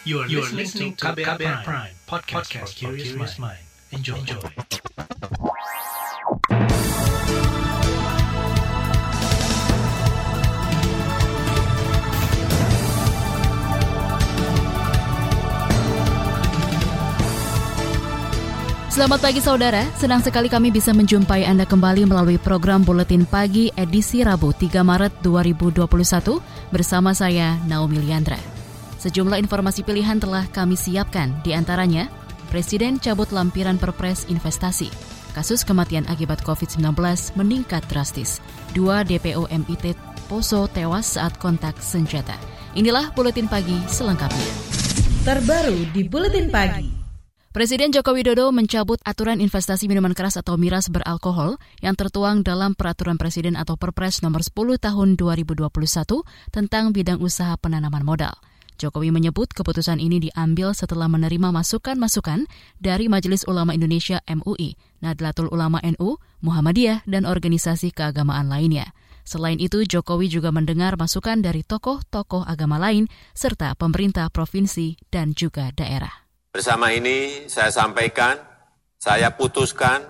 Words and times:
You 0.00 0.24
are, 0.24 0.28
you 0.32 0.40
are 0.40 0.48
listening 0.48 0.96
to 0.96 1.12
KBR, 1.12 1.36
KBR 1.36 1.60
Prime, 1.60 1.60
Prime 1.60 1.92
podcast, 2.08 2.48
podcast 2.48 2.72
for 2.72 2.96
curious 2.96 3.36
mind. 3.36 3.60
Enjoy. 3.92 4.16
Enjoy. 4.16 4.40
Selamat 18.88 19.20
pagi 19.20 19.44
saudara, 19.44 19.84
senang 20.00 20.24
sekali 20.24 20.48
kami 20.48 20.72
bisa 20.72 20.96
menjumpai 20.96 21.44
Anda 21.44 21.68
kembali 21.68 22.08
melalui 22.08 22.40
program 22.40 22.88
Buletin 22.88 23.28
Pagi 23.28 23.68
edisi 23.76 24.24
Rabu 24.24 24.56
3 24.56 24.80
Maret 24.80 25.20
2021 25.20 25.92
bersama 26.72 27.12
saya 27.12 27.60
Naomi 27.68 28.00
Liandra. 28.00 28.59
Sejumlah 29.00 29.40
informasi 29.40 29.80
pilihan 29.80 30.20
telah 30.20 30.44
kami 30.52 30.76
siapkan, 30.76 31.32
di 31.40 31.56
antaranya 31.56 32.12
Presiden 32.52 33.00
cabut 33.00 33.32
lampiran 33.32 33.80
perpres 33.80 34.28
investasi, 34.28 34.92
kasus 35.32 35.64
kematian 35.64 36.04
akibat 36.10 36.44
COVID-19 36.44 36.98
meningkat 37.38 37.80
drastis, 37.88 38.44
dua 38.76 39.06
DPO 39.06 39.48
MIT 39.48 39.96
Poso 40.28 40.68
tewas 40.68 41.16
saat 41.16 41.40
kontak 41.40 41.80
senjata. 41.80 42.36
Inilah 42.76 43.14
Buletin 43.16 43.48
Pagi 43.48 43.78
selengkapnya. 43.88 44.50
Terbaru 45.24 45.78
di 45.96 46.02
Buletin 46.04 46.52
Pagi. 46.52 47.00
Presiden 47.50 47.90
Joko 47.90 48.14
Widodo 48.14 48.52
mencabut 48.52 49.00
aturan 49.02 49.40
investasi 49.42 49.90
minuman 49.90 50.14
keras 50.14 50.38
atau 50.38 50.54
miras 50.54 50.86
beralkohol 50.86 51.58
yang 51.82 51.98
tertuang 51.98 52.46
dalam 52.46 52.78
Peraturan 52.78 53.18
Presiden 53.18 53.58
atau 53.58 53.74
Perpres 53.74 54.22
nomor 54.22 54.44
10 54.46 54.78
tahun 54.78 55.08
2021 55.18 55.66
tentang 56.54 56.84
bidang 56.94 57.18
usaha 57.18 57.56
penanaman 57.58 58.06
modal. 58.06 58.49
Jokowi 58.80 59.12
menyebut 59.12 59.52
keputusan 59.52 60.00
ini 60.00 60.24
diambil 60.24 60.72
setelah 60.72 61.04
menerima 61.04 61.52
masukan-masukan 61.52 62.48
dari 62.80 63.12
Majelis 63.12 63.44
Ulama 63.44 63.76
Indonesia 63.76 64.24
MUI, 64.24 64.80
Nadlatul 65.04 65.52
Ulama 65.52 65.84
NU, 65.84 66.16
Muhammadiyah, 66.40 67.04
dan 67.04 67.28
organisasi 67.28 67.92
keagamaan 67.92 68.48
lainnya. 68.48 68.96
Selain 69.28 69.60
itu, 69.60 69.84
Jokowi 69.84 70.32
juga 70.32 70.48
mendengar 70.48 70.96
masukan 70.96 71.44
dari 71.44 71.60
tokoh-tokoh 71.60 72.48
agama 72.48 72.80
lain 72.80 73.04
serta 73.36 73.76
pemerintah 73.76 74.32
provinsi 74.32 74.96
dan 75.12 75.36
juga 75.36 75.68
daerah. 75.76 76.24
Bersama 76.48 76.88
ini 76.96 77.46
saya 77.52 77.68
sampaikan, 77.68 78.40
saya 78.96 79.36
putuskan 79.36 80.02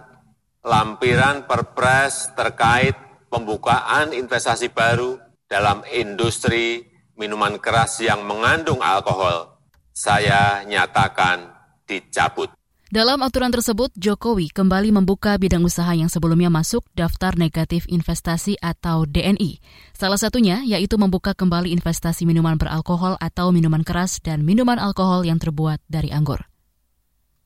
lampiran 0.62 1.44
perpres 1.50 2.30
terkait 2.38 2.94
pembukaan 3.26 4.14
investasi 4.14 4.70
baru 4.70 5.18
dalam 5.50 5.82
industri 5.90 6.89
minuman 7.20 7.60
keras 7.60 8.00
yang 8.00 8.24
mengandung 8.24 8.80
alkohol, 8.80 9.60
saya 9.92 10.64
nyatakan 10.64 11.52
dicabut. 11.84 12.48
Dalam 12.90 13.22
aturan 13.22 13.54
tersebut, 13.54 13.94
Jokowi 13.94 14.50
kembali 14.50 14.90
membuka 14.90 15.38
bidang 15.38 15.62
usaha 15.62 15.94
yang 15.94 16.10
sebelumnya 16.10 16.50
masuk 16.50 16.82
daftar 16.90 17.38
negatif 17.38 17.86
investasi 17.86 18.58
atau 18.58 19.06
DNI. 19.06 19.62
Salah 19.94 20.18
satunya 20.18 20.66
yaitu 20.66 20.98
membuka 20.98 21.30
kembali 21.30 21.70
investasi 21.70 22.26
minuman 22.26 22.58
beralkohol 22.58 23.14
atau 23.22 23.54
minuman 23.54 23.86
keras 23.86 24.18
dan 24.18 24.42
minuman 24.42 24.82
alkohol 24.82 25.22
yang 25.22 25.38
terbuat 25.38 25.78
dari 25.86 26.10
anggur. 26.10 26.50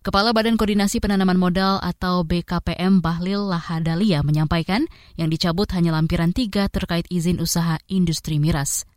Kepala 0.01 0.33
Badan 0.33 0.57
Koordinasi 0.57 1.01
Penanaman 1.01 1.37
Modal 1.37 1.77
atau 1.81 2.25
BKPM 2.25 3.05
Bahlil 3.05 3.45
Lahadalia 3.45 4.25
menyampaikan 4.25 4.89
yang 5.21 5.29
dicabut 5.29 5.69
hanya 5.77 5.93
lampiran 5.93 6.33
tiga 6.33 6.73
terkait 6.73 7.05
izin 7.13 7.37
usaha 7.37 7.77
industri 7.89 8.41
miras. 8.41 8.89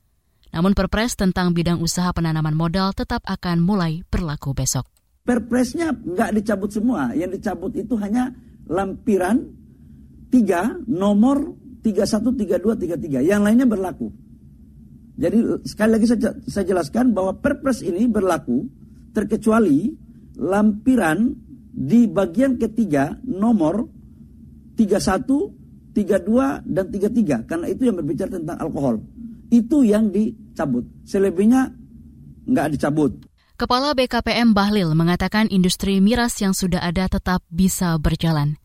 Namun 0.52 0.74
perpres 0.74 1.16
tentang 1.20 1.52
bidang 1.52 1.80
usaha 1.84 2.10
penanaman 2.12 2.56
modal 2.56 2.96
tetap 2.96 3.24
akan 3.28 3.60
mulai 3.62 4.04
berlaku 4.08 4.56
besok. 4.56 4.88
Perpresnya 5.28 5.92
nggak 5.92 6.32
dicabut 6.40 6.72
semua, 6.72 7.12
yang 7.12 7.28
dicabut 7.28 7.76
itu 7.76 8.00
hanya 8.00 8.32
lampiran 8.68 9.44
tiga 10.32 10.76
nomor 10.88 11.56
31, 11.84 12.36
32, 12.36 12.96
33. 13.00 13.28
Yang 13.28 13.42
lainnya 13.44 13.68
berlaku. 13.68 14.08
Jadi 15.18 15.66
sekali 15.66 15.92
lagi 15.98 16.06
saya, 16.06 16.32
saya 16.46 16.66
jelaskan 16.68 17.12
bahwa 17.12 17.42
perpres 17.42 17.82
ini 17.82 18.06
berlaku 18.06 18.70
terkecuali 19.16 19.90
lampiran 20.38 21.34
di 21.74 22.06
bagian 22.06 22.62
ketiga 22.62 23.18
nomor 23.26 23.90
31, 24.78 25.92
32, 25.92 26.70
dan 26.70 26.86
33. 26.88 27.50
Karena 27.50 27.66
itu 27.66 27.82
yang 27.90 27.98
berbicara 27.98 28.30
tentang 28.38 28.58
alkohol. 28.62 29.02
Itu 29.50 29.82
yang 29.82 30.14
dicabut. 30.58 30.90
Selebihnya 31.06 31.70
nggak 32.50 32.68
dicabut. 32.74 33.14
Kepala 33.62 33.94
BKPM 33.94 34.58
Bahlil 34.58 34.98
mengatakan 34.98 35.46
industri 35.54 36.02
miras 36.02 36.34
yang 36.42 36.58
sudah 36.58 36.82
ada 36.82 37.06
tetap 37.06 37.46
bisa 37.54 37.94
berjalan. 38.02 38.58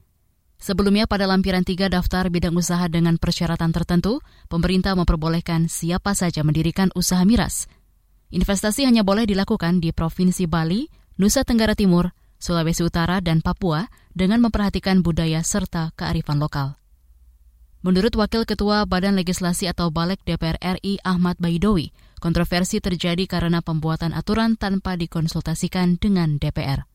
Sebelumnya 0.57 1.05
pada 1.05 1.29
lampiran 1.29 1.67
tiga 1.67 1.93
daftar 1.93 2.33
bidang 2.33 2.57
usaha 2.57 2.89
dengan 2.89 3.21
persyaratan 3.21 3.75
tertentu, 3.77 4.25
pemerintah 4.49 4.97
memperbolehkan 4.97 5.69
siapa 5.69 6.17
saja 6.17 6.41
mendirikan 6.47 6.89
usaha 6.97 7.21
miras. 7.29 7.69
Investasi 8.33 8.89
hanya 8.89 9.05
boleh 9.05 9.29
dilakukan 9.29 9.83
di 9.83 9.93
Provinsi 9.93 10.49
Bali, 10.49 10.89
Nusa 11.21 11.45
Tenggara 11.45 11.77
Timur, 11.77 12.15
Sulawesi 12.41 12.87
Utara, 12.87 13.21
dan 13.21 13.43
Papua 13.45 13.91
dengan 14.15 14.41
memperhatikan 14.41 15.03
budaya 15.03 15.43
serta 15.43 15.93
kearifan 15.99 16.39
lokal. 16.41 16.82
Menurut 17.83 18.15
Wakil 18.15 18.47
Ketua 18.47 18.87
Badan 18.87 19.19
Legislasi 19.19 19.67
atau 19.67 19.91
Balek 19.91 20.23
DPR 20.23 20.55
RI 20.79 21.03
Ahmad 21.03 21.35
Baidowi, 21.43 21.91
kontroversi 22.23 22.79
terjadi 22.79 23.27
karena 23.27 23.59
pembuatan 23.59 24.15
aturan 24.15 24.55
tanpa 24.55 24.95
dikonsultasikan 24.95 25.99
dengan 25.99 26.39
DPR. 26.39 26.87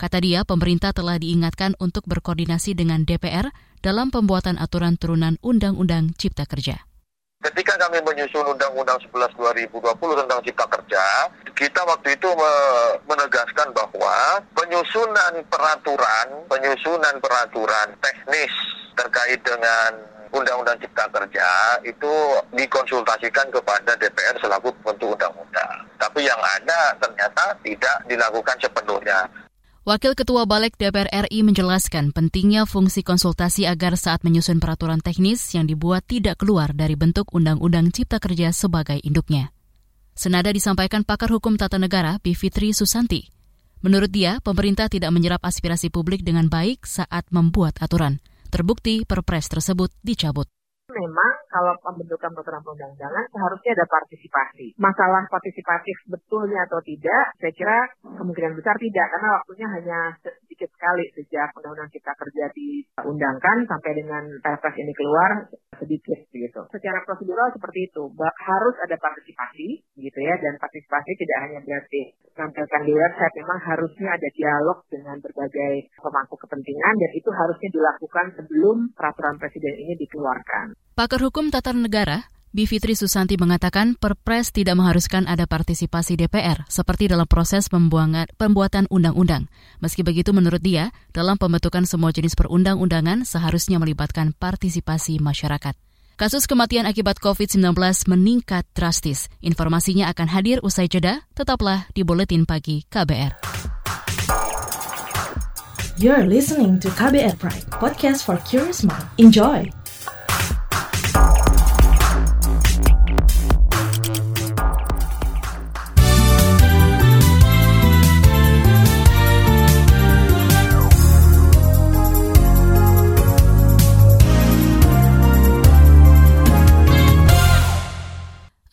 Kata 0.00 0.16
dia, 0.24 0.48
pemerintah 0.48 0.96
telah 0.96 1.20
diingatkan 1.20 1.76
untuk 1.76 2.08
berkoordinasi 2.08 2.72
dengan 2.72 3.04
DPR 3.04 3.52
dalam 3.84 4.08
pembuatan 4.08 4.56
aturan 4.56 4.96
turunan 4.96 5.36
Undang-Undang 5.44 6.16
Cipta 6.16 6.48
Kerja. 6.48 6.88
Ketika 7.44 7.76
kami 7.76 8.00
menyusun 8.00 8.48
Undang-Undang 8.48 9.04
11 9.12 9.36
2020 9.36 9.76
tentang 10.24 10.40
Cipta 10.40 10.66
Kerja, 10.72 11.04
kita 11.52 11.84
waktu 11.84 12.16
itu 12.16 12.32
menegaskan 13.04 13.76
bahwa 13.76 14.40
penyusunan 14.56 15.36
peraturan, 15.52 16.48
penyusunan 16.48 17.14
peraturan 17.20 17.92
teknis 18.00 18.77
terkait 18.98 19.38
dengan 19.46 19.94
Undang-Undang 20.28 20.76
Cipta 20.82 21.08
Kerja 21.08 21.48
itu 21.86 22.12
dikonsultasikan 22.52 23.48
kepada 23.48 23.96
DPR 23.96 24.36
selaku 24.36 24.74
pembentuk 24.82 25.16
undang-undang. 25.16 25.88
Tapi 25.96 26.26
yang 26.28 26.40
ada 26.42 26.92
ternyata 27.00 27.56
tidak 27.64 27.96
dilakukan 28.10 28.56
sepenuhnya. 28.60 29.24
Wakil 29.88 30.12
Ketua 30.12 30.44
Balek 30.44 30.76
DPR 30.76 31.08
RI 31.08 31.40
menjelaskan 31.40 32.12
pentingnya 32.12 32.68
fungsi 32.68 33.00
konsultasi 33.00 33.64
agar 33.64 33.96
saat 33.96 34.20
menyusun 34.20 34.60
peraturan 34.60 35.00
teknis 35.00 35.40
yang 35.56 35.64
dibuat 35.64 36.04
tidak 36.04 36.44
keluar 36.44 36.76
dari 36.76 36.92
bentuk 36.92 37.32
Undang-Undang 37.32 37.96
Cipta 37.96 38.20
Kerja 38.20 38.52
sebagai 38.52 39.00
induknya. 39.00 39.48
Senada 40.12 40.52
disampaikan 40.52 41.08
pakar 41.08 41.32
hukum 41.32 41.56
tata 41.56 41.80
negara 41.80 42.20
Bivitri 42.20 42.76
Susanti. 42.76 43.32
Menurut 43.80 44.12
dia, 44.12 44.44
pemerintah 44.44 44.92
tidak 44.92 45.08
menyerap 45.08 45.40
aspirasi 45.40 45.88
publik 45.88 46.20
dengan 46.20 46.52
baik 46.52 46.84
saat 46.84 47.24
membuat 47.32 47.80
aturan. 47.80 48.20
Terbukti 48.48 49.04
perpres 49.04 49.44
tersebut 49.52 49.92
dicabut. 50.00 50.48
Memang 50.88 51.32
kalau 51.58 51.74
pembentukan 51.82 52.30
peraturan 52.38 52.62
perundang-undangan 52.62 53.24
seharusnya 53.34 53.70
ada 53.74 53.86
partisipasi. 53.90 54.66
Masalah 54.78 55.26
partisipatif 55.26 55.96
betulnya 56.06 56.62
atau 56.70 56.78
tidak, 56.86 57.34
saya 57.42 57.50
kira 57.50 57.78
kemungkinan 58.14 58.54
besar 58.54 58.78
tidak, 58.78 59.06
karena 59.10 59.28
waktunya 59.42 59.66
hanya 59.74 60.00
sedikit 60.22 60.70
sekali 60.70 61.04
sejak 61.18 61.50
Undang-Undang 61.58 61.90
Cipta 61.90 62.14
Kerja 62.14 62.46
diundangkan 62.54 63.66
sampai 63.66 63.90
dengan 63.98 64.22
perpres 64.38 64.78
ini 64.78 64.94
keluar 64.94 65.50
sedikit 65.82 66.18
gitu. 66.30 66.62
Secara 66.70 67.02
prosedural 67.02 67.50
seperti 67.50 67.90
itu, 67.90 68.06
harus 68.22 68.74
ada 68.86 68.94
partisipasi 69.02 69.82
gitu 69.98 70.18
ya, 70.22 70.38
dan 70.38 70.54
partisipasi 70.62 71.10
tidak 71.18 71.38
hanya 71.42 71.58
berarti 71.66 72.14
menampilkan 72.38 72.82
di 72.86 72.94
website, 72.94 73.34
memang 73.42 73.58
harusnya 73.66 74.08
ada 74.14 74.28
dialog 74.30 74.78
dengan 74.86 75.18
berbagai 75.18 75.90
pemangku 75.98 76.38
kepentingan 76.38 76.94
dan 77.02 77.10
itu 77.18 77.30
harusnya 77.34 77.68
dilakukan 77.74 78.26
sebelum 78.38 78.76
peraturan 78.94 79.34
presiden 79.42 79.74
ini 79.74 79.98
dikeluarkan. 79.98 80.78
Pakar 80.98 81.22
Hukum 81.22 81.54
Tata 81.54 81.70
Negara, 81.70 82.26
Bivitri 82.50 82.98
Susanti 82.98 83.38
mengatakan 83.38 83.94
Perpres 83.94 84.50
tidak 84.50 84.82
mengharuskan 84.82 85.30
ada 85.30 85.46
partisipasi 85.46 86.18
DPR 86.18 86.66
seperti 86.66 87.06
dalam 87.06 87.22
proses 87.30 87.70
pembuatan 87.70 88.90
undang-undang. 88.90 89.46
Meski 89.78 90.02
begitu 90.02 90.34
menurut 90.34 90.58
dia, 90.58 90.90
dalam 91.14 91.38
pembentukan 91.38 91.86
semua 91.86 92.10
jenis 92.10 92.34
perundang-undangan 92.34 93.22
seharusnya 93.22 93.78
melibatkan 93.78 94.34
partisipasi 94.34 95.22
masyarakat. 95.22 95.78
Kasus 96.18 96.50
kematian 96.50 96.82
akibat 96.82 97.22
COVID-19 97.22 97.78
meningkat 98.10 98.66
drastis. 98.74 99.30
Informasinya 99.38 100.10
akan 100.10 100.26
hadir 100.34 100.58
usai 100.66 100.90
jeda, 100.90 101.22
tetaplah 101.30 101.86
di 101.94 102.02
Buletin 102.02 102.42
Pagi 102.42 102.82
KBR. 102.90 103.38
You're 106.02 106.26
listening 106.26 106.82
to 106.82 106.90
KBR 106.90 107.38
Pride, 107.38 107.70
podcast 107.70 108.26
for 108.26 108.42
curious 108.42 108.82
mind. 108.82 109.06
Enjoy! 109.22 109.77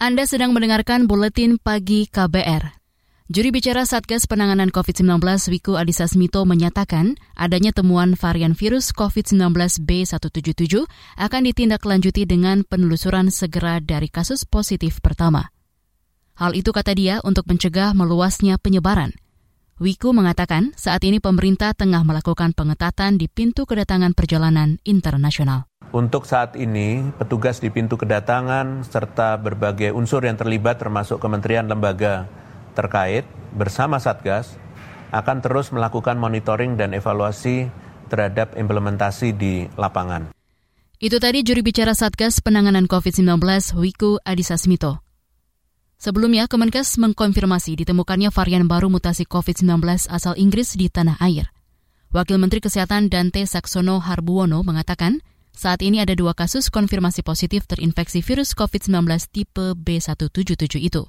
Anda 0.05 0.29
sedang 0.29 0.53
mendengarkan 0.53 1.09
Buletin 1.09 1.57
Pagi 1.57 2.05
KBR. 2.05 2.77
Juri 3.25 3.49
bicara 3.49 3.89
Satgas 3.89 4.29
Penanganan 4.29 4.69
COVID-19 4.69 5.17
Wiku 5.49 5.81
Adhisa 5.81 6.05
Smito 6.05 6.45
menyatakan 6.45 7.17
adanya 7.33 7.73
temuan 7.73 8.13
varian 8.13 8.53
virus 8.53 8.93
COVID-19 8.93 9.57
B177 9.81 10.85
akan 11.17 11.41
ditindaklanjuti 11.49 12.29
dengan 12.29 12.61
penelusuran 12.69 13.33
segera 13.33 13.81
dari 13.81 14.05
kasus 14.05 14.45
positif 14.45 15.01
pertama. 15.01 15.49
Hal 16.37 16.53
itu 16.53 16.69
kata 16.69 16.93
dia 16.93 17.17
untuk 17.25 17.49
mencegah 17.49 17.97
meluasnya 17.97 18.61
penyebaran. 18.61 19.09
Wiku 19.81 20.13
mengatakan 20.13 20.77
saat 20.77 21.01
ini 21.01 21.17
pemerintah 21.17 21.73
tengah 21.73 22.05
melakukan 22.05 22.53
pengetatan 22.53 23.17
di 23.17 23.25
pintu 23.25 23.65
kedatangan 23.65 24.13
perjalanan 24.13 24.77
internasional. 24.85 25.65
Untuk 25.95 26.27
saat 26.27 26.59
ini, 26.59 27.07
petugas 27.15 27.63
di 27.63 27.71
pintu 27.71 27.95
kedatangan 27.95 28.83
serta 28.83 29.39
berbagai 29.39 29.95
unsur 29.95 30.27
yang 30.27 30.35
terlibat 30.35 30.75
termasuk 30.75 31.23
kementerian 31.23 31.71
lembaga 31.71 32.27
terkait 32.75 33.23
bersama 33.55 33.95
Satgas 33.95 34.59
akan 35.15 35.39
terus 35.39 35.71
melakukan 35.71 36.19
monitoring 36.19 36.75
dan 36.75 36.91
evaluasi 36.91 37.71
terhadap 38.11 38.59
implementasi 38.59 39.39
di 39.39 39.71
lapangan. 39.79 40.35
Itu 40.99 41.15
tadi 41.23 41.47
juri 41.47 41.63
bicara 41.63 41.95
Satgas 41.95 42.43
Penanganan 42.43 42.91
COVID-19 42.91 43.39
Wiku 43.79 44.19
Adhisa 44.27 44.59
Smito. 44.59 44.99
Sebelumnya, 45.95 46.51
Kemenkes 46.51 46.99
mengkonfirmasi 46.99 47.87
ditemukannya 47.87 48.35
varian 48.35 48.67
baru 48.67 48.91
mutasi 48.91 49.23
COVID-19 49.23 50.11
asal 50.11 50.35
Inggris 50.35 50.75
di 50.75 50.91
tanah 50.91 51.15
air. 51.23 51.55
Wakil 52.11 52.35
Menteri 52.35 52.59
Kesehatan 52.59 53.07
Dante 53.07 53.47
Saksono 53.47 54.03
Harbuwono 54.03 54.59
mengatakan, 54.59 55.23
saat 55.55 55.79
ini 55.81 56.03
ada 56.03 56.11
dua 56.13 56.35
kasus 56.35 56.67
konfirmasi 56.67 57.23
positif 57.23 57.63
terinfeksi 57.65 58.19
virus 58.19 58.51
COVID-19 58.53 59.07
tipe 59.31 59.73
B177 59.73 60.83
itu. 60.83 61.03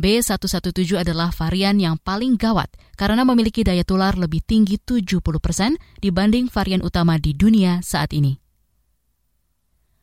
B117 0.00 0.96
adalah 0.96 1.28
varian 1.34 1.76
yang 1.76 2.00
paling 2.00 2.40
gawat 2.40 2.72
karena 2.96 3.28
memiliki 3.28 3.60
daya 3.60 3.84
tular 3.84 4.16
lebih 4.16 4.40
tinggi 4.40 4.80
70 4.80 5.20
persen 5.42 5.76
dibanding 6.00 6.48
varian 6.48 6.80
utama 6.80 7.20
di 7.20 7.36
dunia 7.36 7.84
saat 7.84 8.16
ini. 8.16 8.40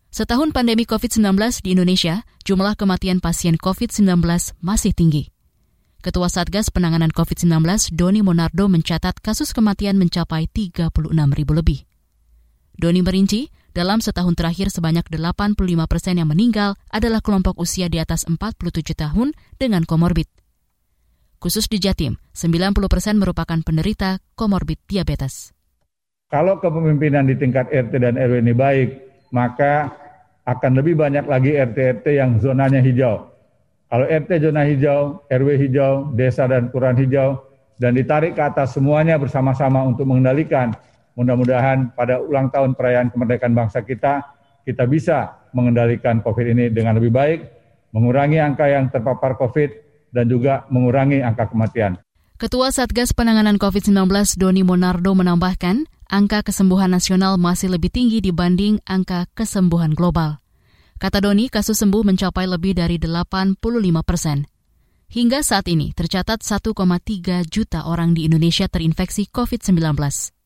Setahun 0.10 0.54
pandemi 0.54 0.86
COVID-19 0.90 1.38
di 1.66 1.74
Indonesia, 1.74 2.22
jumlah 2.46 2.78
kematian 2.78 3.22
pasien 3.22 3.58
COVID-19 3.58 4.26
masih 4.62 4.94
tinggi. 4.94 5.34
Ketua 6.00 6.32
Satgas 6.32 6.72
Penanganan 6.72 7.12
COVID-19 7.12 7.92
Doni 7.92 8.24
Monardo 8.24 8.72
mencatat 8.72 9.20
kasus 9.20 9.52
kematian 9.52 10.00
mencapai 10.00 10.48
36 10.48 10.96
ribu 11.36 11.54
lebih. 11.54 11.89
Doni 12.80 13.04
merinci, 13.04 13.52
dalam 13.76 14.00
setahun 14.00 14.40
terakhir 14.40 14.72
sebanyak 14.72 15.04
85 15.12 15.60
persen 15.84 16.16
yang 16.16 16.32
meninggal 16.32 16.80
adalah 16.88 17.20
kelompok 17.20 17.60
usia 17.60 17.92
di 17.92 18.00
atas 18.00 18.24
47 18.24 18.96
tahun 18.96 19.36
dengan 19.60 19.84
komorbid. 19.84 20.32
Khusus 21.44 21.68
di 21.68 21.76
Jatim, 21.84 22.16
90 22.32 22.72
persen 22.88 23.20
merupakan 23.20 23.60
penderita 23.60 24.24
komorbid 24.32 24.80
diabetes. 24.88 25.52
Kalau 26.32 26.64
kepemimpinan 26.64 27.28
di 27.28 27.36
tingkat 27.36 27.68
RT 27.68 28.00
dan 28.00 28.16
RW 28.16 28.48
ini 28.48 28.56
baik, 28.56 28.90
maka 29.36 29.92
akan 30.48 30.80
lebih 30.80 30.96
banyak 30.96 31.28
lagi 31.28 31.60
RT-RT 31.60 32.16
yang 32.16 32.40
zonanya 32.40 32.80
hijau. 32.80 33.28
Kalau 33.92 34.06
RT 34.08 34.40
zona 34.40 34.64
hijau, 34.64 35.28
RW 35.28 35.50
hijau, 35.68 36.16
desa 36.16 36.48
dan 36.48 36.72
kelurahan 36.72 36.96
hijau, 36.96 37.44
dan 37.76 37.92
ditarik 37.92 38.40
ke 38.40 38.44
atas 38.44 38.72
semuanya 38.72 39.20
bersama-sama 39.20 39.84
untuk 39.84 40.08
mengendalikan 40.08 40.72
Mudah-mudahan 41.18 41.96
pada 41.98 42.22
ulang 42.22 42.52
tahun 42.54 42.78
perayaan 42.78 43.10
kemerdekaan 43.14 43.54
bangsa 43.56 43.82
kita, 43.86 44.24
kita 44.66 44.84
bisa 44.86 45.40
mengendalikan 45.56 46.22
COVID 46.22 46.46
ini 46.54 46.66
dengan 46.70 46.98
lebih 46.98 47.10
baik, 47.10 47.40
mengurangi 47.96 48.38
angka 48.38 48.70
yang 48.70 48.94
terpapar 48.94 49.34
COVID, 49.40 49.70
dan 50.14 50.26
juga 50.30 50.66
mengurangi 50.70 51.22
angka 51.22 51.50
kematian. 51.50 51.98
Ketua 52.40 52.72
Satgas 52.72 53.12
Penanganan 53.12 53.60
COVID-19 53.60 54.08
Doni 54.40 54.64
Monardo 54.64 55.12
menambahkan, 55.12 55.84
angka 56.08 56.40
kesembuhan 56.48 56.88
nasional 56.88 57.36
masih 57.36 57.68
lebih 57.76 57.92
tinggi 57.92 58.24
dibanding 58.24 58.80
angka 58.88 59.28
kesembuhan 59.36 59.92
global. 59.92 60.40
Kata 61.00 61.20
Doni, 61.20 61.52
kasus 61.52 61.80
sembuh 61.80 62.04
mencapai 62.08 62.48
lebih 62.48 62.80
dari 62.80 62.96
85 62.96 63.60
persen. 64.04 64.48
Hingga 65.10 65.42
saat 65.42 65.66
ini, 65.68 65.92
tercatat 65.92 66.46
1,3 66.46 67.44
juta 67.48 67.90
orang 67.90 68.14
di 68.14 68.30
Indonesia 68.30 68.70
terinfeksi 68.70 69.28
COVID-19. 69.34 70.39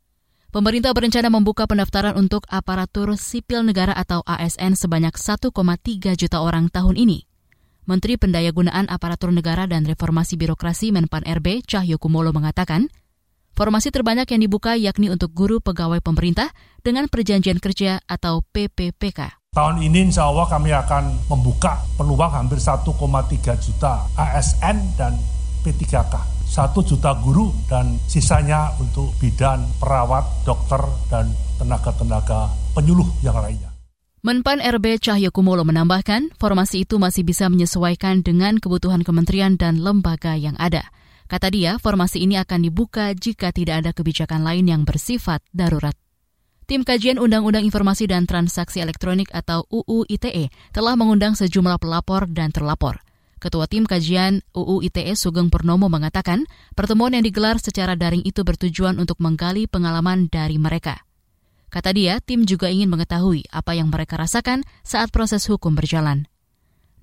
Pemerintah 0.53 0.93
berencana 0.93 1.33
membuka 1.33 1.65
pendaftaran 1.65 2.13
untuk 2.13 2.45
aparatur 2.45 3.17
sipil 3.17 3.65
negara 3.65 3.89
atau 3.89 4.21
ASN 4.21 4.77
sebanyak 4.77 5.17
1,3 5.17 5.49
juta 6.13 6.37
orang 6.45 6.69
tahun 6.69 6.93
ini. 6.93 7.25
Menteri 7.89 8.21
Pendayagunaan 8.21 8.85
Aparatur 8.85 9.33
Negara 9.33 9.65
dan 9.65 9.81
Reformasi 9.81 10.37
Birokrasi 10.37 10.93
Menpan 10.93 11.25
RB 11.25 11.65
Cahyo 11.65 11.97
Kumolo 11.97 12.29
mengatakan, 12.37 12.85
formasi 13.57 13.89
terbanyak 13.89 14.29
yang 14.29 14.45
dibuka 14.45 14.77
yakni 14.77 15.09
untuk 15.09 15.33
guru 15.33 15.57
pegawai 15.57 16.05
pemerintah 16.05 16.53
dengan 16.85 17.09
perjanjian 17.09 17.57
kerja 17.57 18.05
atau 18.05 18.45
PPPK. 18.53 19.49
Tahun 19.57 19.81
ini 19.81 20.13
insya 20.13 20.29
Allah 20.29 20.45
kami 20.45 20.69
akan 20.69 21.33
membuka 21.33 21.81
peluang 21.97 22.29
hampir 22.29 22.61
1,3 22.61 22.93
juta 23.57 24.05
ASN 24.21 24.77
dan 25.01 25.17
P3K 25.65 26.32
satu 26.53 26.85
juta 26.85 27.17
guru 27.17 27.49
dan 27.65 27.97
sisanya 28.05 28.77
untuk 28.77 29.09
bidan, 29.17 29.65
perawat, 29.81 30.21
dokter, 30.45 30.85
dan 31.09 31.33
tenaga-tenaga 31.57 32.53
penyuluh 32.77 33.09
yang 33.25 33.33
lainnya. 33.41 33.73
Menpan 34.21 34.61
RB 34.61 35.01
Cahyo 35.01 35.33
Kumolo 35.33 35.65
menambahkan, 35.65 36.37
formasi 36.37 36.85
itu 36.85 37.01
masih 37.01 37.25
bisa 37.25 37.49
menyesuaikan 37.49 38.21
dengan 38.21 38.61
kebutuhan 38.61 39.01
kementerian 39.01 39.57
dan 39.57 39.81
lembaga 39.81 40.37
yang 40.37 40.53
ada. 40.61 40.93
Kata 41.25 41.49
dia, 41.49 41.81
formasi 41.81 42.21
ini 42.21 42.37
akan 42.37 42.69
dibuka 42.69 43.11
jika 43.17 43.49
tidak 43.49 43.83
ada 43.83 43.91
kebijakan 43.91 44.45
lain 44.45 44.69
yang 44.69 44.85
bersifat 44.85 45.41
darurat. 45.51 45.97
Tim 46.63 46.87
Kajian 46.87 47.19
Undang-Undang 47.19 47.67
Informasi 47.67 48.07
dan 48.07 48.23
Transaksi 48.23 48.79
Elektronik 48.79 49.27
atau 49.35 49.67
UU 49.67 50.07
ITE 50.07 50.47
telah 50.71 50.95
mengundang 50.95 51.35
sejumlah 51.35 51.75
pelapor 51.75 52.31
dan 52.31 52.55
terlapor. 52.55 53.02
Ketua 53.43 53.67
Tim 53.67 53.83
Kajian 53.83 54.39
UU 54.55 54.87
ITE 54.87 55.19
Sugeng 55.19 55.51
Purnomo 55.51 55.91
mengatakan, 55.91 56.47
pertemuan 56.79 57.11
yang 57.11 57.27
digelar 57.27 57.59
secara 57.59 57.99
daring 57.99 58.23
itu 58.23 58.39
bertujuan 58.47 58.95
untuk 59.03 59.19
menggali 59.19 59.67
pengalaman 59.67 60.31
dari 60.31 60.55
mereka. 60.55 61.03
Kata 61.67 61.91
dia, 61.91 62.23
tim 62.23 62.47
juga 62.47 62.71
ingin 62.71 62.87
mengetahui 62.87 63.51
apa 63.51 63.75
yang 63.75 63.91
mereka 63.91 64.15
rasakan 64.15 64.63
saat 64.87 65.11
proses 65.11 65.43
hukum 65.51 65.75
berjalan. 65.75 66.31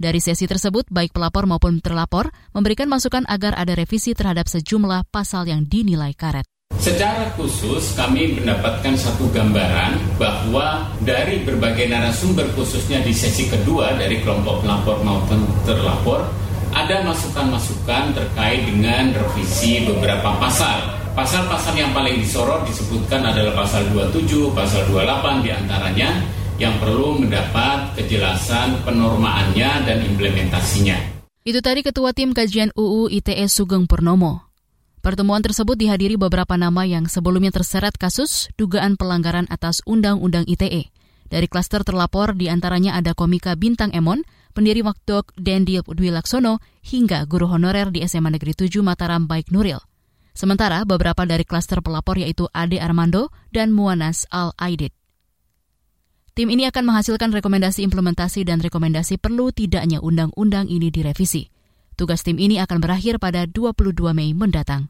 Dari 0.00 0.16
sesi 0.16 0.48
tersebut, 0.48 0.88
baik 0.88 1.12
pelapor 1.12 1.44
maupun 1.44 1.84
terlapor 1.84 2.32
memberikan 2.56 2.88
masukan 2.88 3.28
agar 3.28 3.52
ada 3.60 3.76
revisi 3.76 4.16
terhadap 4.16 4.48
sejumlah 4.48 5.12
pasal 5.12 5.44
yang 5.44 5.68
dinilai 5.68 6.16
karet. 6.16 6.48
Secara 6.80 7.28
khusus 7.36 7.92
kami 7.92 8.40
mendapatkan 8.40 8.96
satu 8.96 9.28
gambaran 9.36 10.00
bahwa 10.16 10.88
dari 11.04 11.44
berbagai 11.44 11.92
narasumber 11.92 12.48
khususnya 12.56 13.04
di 13.04 13.12
sesi 13.12 13.52
kedua 13.52 14.00
dari 14.00 14.24
kelompok 14.24 14.64
pelapor 14.64 14.96
maupun 15.04 15.44
terlapor 15.68 16.24
ada 16.72 17.04
masukan-masukan 17.04 18.16
terkait 18.16 18.64
dengan 18.64 19.12
revisi 19.12 19.84
beberapa 19.84 20.34
pasal. 20.40 20.96
Pasal-pasal 21.12 21.76
yang 21.76 21.92
paling 21.92 22.16
disorot 22.16 22.64
disebutkan 22.64 23.28
adalah 23.28 23.60
pasal 23.60 23.84
27, 23.92 24.48
pasal 24.56 24.82
28 24.88 25.44
di 25.44 25.50
antaranya 25.52 26.10
yang 26.56 26.74
perlu 26.80 27.20
mendapat 27.20 27.92
kejelasan 28.00 28.80
penormaannya 28.88 29.84
dan 29.84 30.00
implementasinya. 30.00 30.96
Itu 31.44 31.60
tadi 31.60 31.84
Ketua 31.84 32.16
Tim 32.16 32.32
Kajian 32.32 32.72
UU 32.72 33.12
ITE 33.14 33.46
Sugeng 33.52 33.84
Purnomo. 33.84 34.49
Pertemuan 35.00 35.40
tersebut 35.40 35.80
dihadiri 35.80 36.20
beberapa 36.20 36.60
nama 36.60 36.84
yang 36.84 37.08
sebelumnya 37.08 37.48
terseret 37.48 37.96
kasus 37.96 38.52
dugaan 38.60 39.00
pelanggaran 39.00 39.48
atas 39.48 39.80
Undang-Undang 39.88 40.44
ITE. 40.44 40.92
Dari 41.30 41.46
klaster 41.48 41.80
terlapor 41.80 42.36
di 42.36 42.52
antaranya 42.52 43.00
ada 43.00 43.16
komika 43.16 43.56
Bintang 43.56 43.96
Emon, 43.96 44.20
pendiri 44.52 44.84
Wakdok 44.84 45.32
Dendi 45.40 45.80
Dwi 45.80 46.12
Laksono, 46.12 46.60
hingga 46.84 47.24
guru 47.24 47.48
honorer 47.48 47.88
di 47.88 48.04
SMA 48.04 48.36
Negeri 48.36 48.52
7 48.52 48.84
Mataram 48.84 49.24
Baik 49.24 49.48
Nuril. 49.48 49.80
Sementara 50.36 50.84
beberapa 50.84 51.24
dari 51.24 51.48
klaster 51.48 51.80
pelapor 51.80 52.20
yaitu 52.20 52.44
Ade 52.52 52.76
Armando 52.76 53.32
dan 53.48 53.72
Muanas 53.72 54.28
Al-Aidid. 54.28 54.92
Tim 56.36 56.52
ini 56.52 56.68
akan 56.68 56.92
menghasilkan 56.92 57.32
rekomendasi 57.34 57.82
implementasi 57.88 58.44
dan 58.44 58.60
rekomendasi 58.60 59.16
perlu 59.16 59.48
tidaknya 59.48 59.98
undang-undang 60.04 60.68
ini 60.68 60.92
direvisi. 60.92 61.48
Tugas 62.00 62.24
tim 62.24 62.40
ini 62.40 62.56
akan 62.56 62.80
berakhir 62.80 63.20
pada 63.20 63.44
22 63.44 63.92
Mei 64.16 64.32
mendatang. 64.32 64.88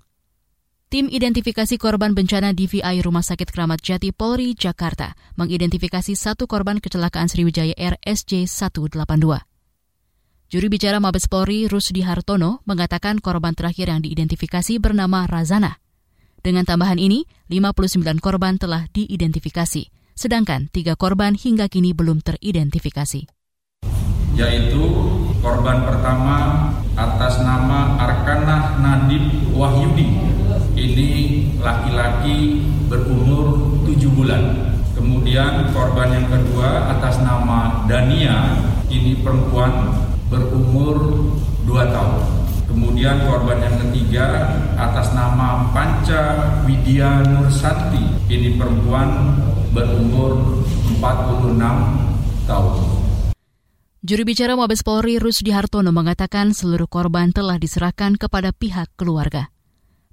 Tim 0.87 1.11
identifikasi 1.11 1.75
korban 1.75 2.15
bencana 2.15 2.55
DVI 2.55 3.03
Rumah 3.03 3.27
Sakit 3.27 3.51
Keramat 3.51 3.83
Jati 3.83 4.15
Polri 4.15 4.55
Jakarta 4.55 5.19
mengidentifikasi 5.35 6.15
satu 6.15 6.47
korban 6.47 6.79
kecelakaan 6.79 7.27
Sriwijaya 7.27 7.75
Air 7.75 7.99
SJ182. 8.07 9.27
Juri 10.55 10.67
bicara 10.71 11.03
Mabes 11.03 11.27
Polri 11.27 11.67
Rusdi 11.67 12.07
Hartono 12.07 12.63
mengatakan 12.63 13.19
korban 13.19 13.59
terakhir 13.59 13.91
yang 13.91 14.07
diidentifikasi 14.07 14.79
bernama 14.79 15.27
Razana. 15.27 15.83
Dengan 16.47 16.63
tambahan 16.63 17.03
ini, 17.03 17.27
59 17.51 18.23
korban 18.23 18.55
telah 18.55 18.87
diidentifikasi, 18.95 20.15
sedangkan 20.15 20.71
tiga 20.71 20.95
korban 20.95 21.35
hingga 21.35 21.67
kini 21.67 21.91
belum 21.91 22.23
teridentifikasi. 22.23 23.40
Yaitu 24.35 24.83
korban 25.41 25.83
pertama 25.87 26.69
atas 26.95 27.41
nama 27.41 27.97
Arkanah 27.97 28.79
Nadib 28.83 29.51
Wahyudi. 29.57 30.09
Ini 30.77 31.11
laki-laki 31.61 32.67
berumur 32.89 33.79
7 33.85 34.11
bulan. 34.13 34.43
Kemudian 34.97 35.73
korban 35.73 36.13
yang 36.13 36.27
kedua 36.29 36.93
atas 36.93 37.21
nama 37.25 37.85
Dania, 37.89 38.59
ini 38.93 39.21
perempuan 39.25 39.97
berumur 40.29 41.29
2 41.65 41.95
tahun. 41.95 42.25
Kemudian 42.69 43.27
korban 43.27 43.59
yang 43.65 43.77
ketiga 43.83 44.27
atas 44.79 45.11
nama 45.17 45.73
Panca 45.75 46.55
Widya 46.69 47.27
Nursanti, 47.27 48.05
ini 48.31 48.55
perempuan 48.55 49.41
berumur 49.75 50.63
46 51.01 51.59
tahun. 52.47 53.00
Juru 54.01 54.25
bicara 54.25 54.57
Mabes 54.57 54.81
Polri 54.81 55.21
Rusdi 55.21 55.53
Hartono 55.53 55.93
mengatakan 55.93 56.57
seluruh 56.57 56.89
korban 56.89 57.37
telah 57.37 57.61
diserahkan 57.61 58.17
kepada 58.17 58.49
pihak 58.49 58.89
keluarga. 58.97 59.53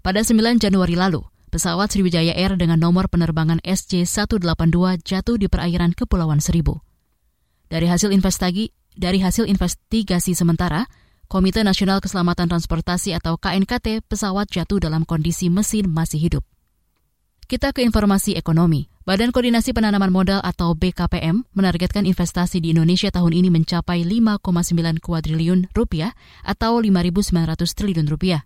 Pada 0.03 0.27
9 0.27 0.59
Januari 0.59 0.99
lalu, 0.99 1.23
pesawat 1.55 1.95
Sriwijaya 1.95 2.35
Air 2.35 2.59
dengan 2.59 2.83
nomor 2.83 3.07
penerbangan 3.07 3.63
SC-182 3.63 5.07
jatuh 5.07 5.39
di 5.39 5.47
perairan 5.47 5.95
Kepulauan 5.95 6.43
Seribu. 6.43 6.83
Dari 7.71 7.87
hasil 7.87 8.11
investigasi, 8.11 8.75
dari 8.91 9.23
hasil 9.23 9.47
investigasi 9.47 10.35
sementara, 10.35 10.83
Komite 11.31 11.63
Nasional 11.63 12.03
Keselamatan 12.03 12.51
Transportasi 12.51 13.15
atau 13.15 13.39
KNKT 13.39 14.03
pesawat 14.03 14.51
jatuh 14.51 14.83
dalam 14.83 15.07
kondisi 15.07 15.47
mesin 15.47 15.87
masih 15.87 16.19
hidup. 16.19 16.43
Kita 17.47 17.71
ke 17.71 17.79
informasi 17.79 18.35
ekonomi. 18.35 18.91
Badan 19.07 19.31
Koordinasi 19.31 19.71
Penanaman 19.71 20.11
Modal 20.11 20.43
atau 20.43 20.75
BKPM 20.75 21.47
menargetkan 21.55 22.03
investasi 22.03 22.59
di 22.59 22.75
Indonesia 22.75 23.07
tahun 23.07 23.31
ini 23.31 23.47
mencapai 23.47 24.03
5,9 24.03 24.99
kuadriliun 24.99 25.71
rupiah 25.71 26.11
atau 26.43 26.75
5.900 26.75 27.31
triliun 27.71 28.03
rupiah. 28.11 28.43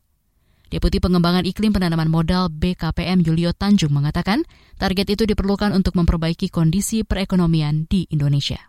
Deputi 0.70 1.01
Pengembangan 1.01 1.50
Iklim 1.50 1.74
Penanaman 1.74 2.13
Modal 2.13 2.53
BKPM 2.53 3.25
Julio 3.25 3.58
Tanjung 3.58 3.89
mengatakan 3.89 4.46
target 4.77 5.17
itu 5.17 5.25
diperlukan 5.25 5.74
untuk 5.74 5.98
memperbaiki 5.98 6.53
kondisi 6.53 7.01
perekonomian 7.01 7.89
di 7.89 8.05
Indonesia 8.13 8.62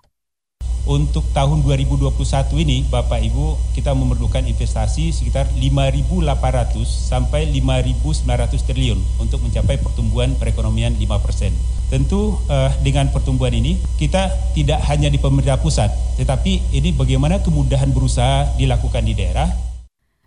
untuk 0.83 1.23
tahun 1.31 1.63
2021 1.63 2.11
ini 2.59 2.83
Bapak 2.91 3.23
Ibu 3.23 3.75
kita 3.79 3.95
memerlukan 3.95 4.43
investasi 4.43 5.15
sekitar 5.15 5.47
5.800 5.55 6.83
sampai 6.83 7.47
5.900 7.55 8.67
triliun 8.67 8.99
untuk 9.23 9.47
mencapai 9.47 9.79
pertumbuhan 9.79 10.35
perekonomian 10.35 10.99
5 10.99 11.25
persen. 11.25 11.55
Tentu 11.87 12.41
uh, 12.49 12.73
dengan 12.81 13.13
pertumbuhan 13.13 13.53
ini 13.53 13.79
kita 14.01 14.33
tidak 14.57 14.81
hanya 14.89 15.13
di 15.13 15.21
pemerintah 15.21 15.61
pusat, 15.61 15.93
tetapi 16.19 16.73
ini 16.73 16.91
bagaimana 16.97 17.39
kemudahan 17.45 17.93
berusaha 17.93 18.57
dilakukan 18.57 19.05
di 19.05 19.15
daerah. 19.15 19.47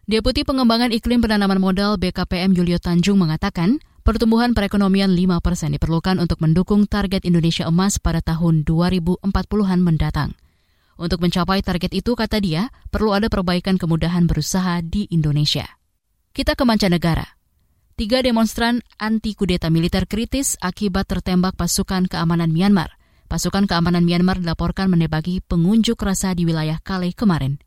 Deputi 0.06 0.46
Pengembangan 0.46 0.94
Iklim 0.94 1.26
Penanaman 1.26 1.58
Modal 1.58 1.98
BKPM 1.98 2.54
Julio 2.54 2.78
Tanjung 2.78 3.18
mengatakan, 3.18 3.82
pertumbuhan 4.06 4.54
perekonomian 4.54 5.18
5 5.18 5.42
persen 5.42 5.74
diperlukan 5.74 6.22
untuk 6.22 6.38
mendukung 6.46 6.86
target 6.86 7.26
Indonesia 7.26 7.66
Emas 7.66 7.98
pada 7.98 8.22
tahun 8.22 8.62
2040-an 8.70 9.82
mendatang. 9.82 10.38
Untuk 10.96 11.20
mencapai 11.20 11.60
target 11.60 11.92
itu, 11.92 12.16
kata 12.16 12.40
dia, 12.40 12.72
perlu 12.88 13.12
ada 13.12 13.28
perbaikan 13.28 13.76
kemudahan 13.76 14.24
berusaha 14.32 14.80
di 14.80 15.12
Indonesia. 15.12 15.68
Kita 16.32 16.56
ke 16.56 16.64
mancanegara. 16.64 17.36
Tiga 17.96 18.20
demonstran 18.20 18.84
anti 19.00 19.40
kudeta 19.40 19.72
militer 19.72 20.04
kritis 20.04 20.60
akibat 20.60 21.08
tertembak 21.08 21.56
pasukan 21.56 22.12
keamanan 22.12 22.52
Myanmar. 22.52 22.96
Pasukan 23.32 23.68
keamanan 23.68 24.04
Myanmar 24.04 24.40
dilaporkan 24.40 24.92
menebaki 24.92 25.40
pengunjuk 25.44 26.00
rasa 26.04 26.36
di 26.36 26.44
wilayah 26.44 26.80
Kale 26.84 27.16
kemarin. 27.16 27.60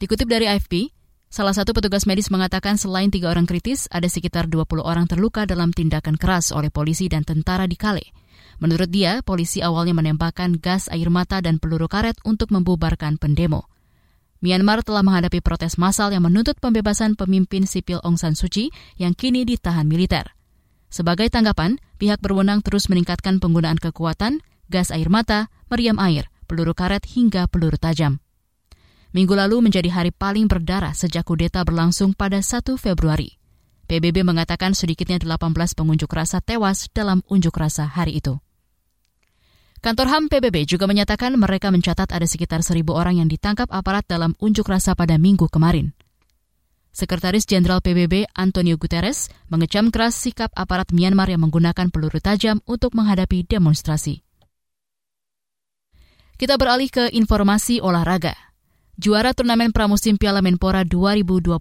Dikutip 0.00 0.24
dari 0.28 0.48
AFP, 0.48 0.92
salah 1.28 1.52
satu 1.52 1.76
petugas 1.76 2.08
medis 2.08 2.32
mengatakan 2.32 2.80
selain 2.80 3.12
tiga 3.12 3.28
orang 3.28 3.44
kritis, 3.44 3.92
ada 3.92 4.08
sekitar 4.08 4.48
20 4.48 4.80
orang 4.80 5.04
terluka 5.04 5.44
dalam 5.44 5.68
tindakan 5.68 6.16
keras 6.16 6.48
oleh 6.52 6.72
polisi 6.72 7.12
dan 7.12 7.28
tentara 7.28 7.68
di 7.68 7.76
Kale. 7.76 8.27
Menurut 8.58 8.90
dia, 8.90 9.22
polisi 9.22 9.62
awalnya 9.62 9.94
menembakkan 9.94 10.58
gas 10.58 10.90
air 10.90 11.06
mata 11.14 11.38
dan 11.38 11.62
peluru 11.62 11.86
karet 11.86 12.18
untuk 12.26 12.50
membubarkan 12.50 13.14
pendemo. 13.14 13.70
Myanmar 14.38 14.86
telah 14.86 15.02
menghadapi 15.02 15.42
protes 15.42 15.78
massal 15.78 16.14
yang 16.14 16.22
menuntut 16.22 16.58
pembebasan 16.62 17.18
pemimpin 17.18 17.66
sipil 17.66 17.98
Aung 18.06 18.18
San 18.18 18.38
Suu 18.38 18.46
Kyi 18.46 18.70
yang 18.98 19.14
kini 19.14 19.42
ditahan 19.42 19.86
militer. 19.86 20.34
Sebagai 20.90 21.26
tanggapan, 21.30 21.82
pihak 21.98 22.22
berwenang 22.22 22.62
terus 22.62 22.86
meningkatkan 22.86 23.42
penggunaan 23.42 23.78
kekuatan, 23.78 24.42
gas 24.70 24.94
air 24.94 25.10
mata, 25.10 25.50
meriam 25.70 25.98
air, 25.98 26.30
peluru 26.46 26.74
karet 26.74 27.02
hingga 27.06 27.50
peluru 27.50 27.78
tajam. 27.78 28.22
Minggu 29.10 29.34
lalu 29.34 29.64
menjadi 29.64 29.90
hari 29.90 30.10
paling 30.14 30.46
berdarah 30.46 30.92
sejak 30.92 31.26
kudeta 31.26 31.64
berlangsung 31.64 32.14
pada 32.14 32.38
1 32.38 32.76
Februari. 32.78 33.38
PBB 33.88 34.20
mengatakan 34.20 34.76
sedikitnya 34.76 35.16
18 35.16 35.48
pengunjuk 35.72 36.12
rasa 36.12 36.44
tewas 36.44 36.92
dalam 36.92 37.24
unjuk 37.26 37.56
rasa 37.56 37.88
hari 37.88 38.20
itu. 38.20 38.36
Kantor 39.78 40.10
HAM 40.10 40.24
PBB 40.26 40.66
juga 40.66 40.90
menyatakan 40.90 41.38
mereka 41.38 41.70
mencatat 41.70 42.10
ada 42.10 42.26
sekitar 42.26 42.66
seribu 42.66 42.98
orang 42.98 43.22
yang 43.22 43.30
ditangkap 43.30 43.70
aparat 43.70 44.02
dalam 44.10 44.34
unjuk 44.42 44.66
rasa 44.66 44.98
pada 44.98 45.14
minggu 45.22 45.46
kemarin. 45.46 45.94
Sekretaris 46.90 47.46
Jenderal 47.46 47.78
PBB 47.78 48.26
Antonio 48.34 48.74
Guterres 48.74 49.30
mengecam 49.46 49.94
keras 49.94 50.18
sikap 50.18 50.50
aparat 50.58 50.90
Myanmar 50.90 51.30
yang 51.30 51.46
menggunakan 51.46 51.94
peluru 51.94 52.18
tajam 52.18 52.58
untuk 52.66 52.90
menghadapi 52.98 53.46
demonstrasi. 53.46 54.26
Kita 56.34 56.58
beralih 56.58 56.90
ke 56.90 57.14
informasi 57.14 57.78
olahraga. 57.78 58.34
Juara 58.98 59.30
turnamen 59.30 59.70
pramusim 59.70 60.18
Piala 60.18 60.42
Menpora 60.42 60.82
2021 60.82 61.54